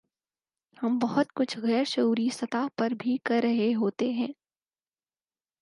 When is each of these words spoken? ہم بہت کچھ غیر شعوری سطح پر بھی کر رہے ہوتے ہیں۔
ہم 0.77 0.97
بہت 1.01 1.33
کچھ 1.33 1.57
غیر 1.57 1.83
شعوری 1.83 2.27
سطح 2.33 2.67
پر 2.75 2.91
بھی 2.99 3.17
کر 3.23 3.39
رہے 3.43 3.73
ہوتے 3.73 4.09
ہیں۔ 4.11 4.31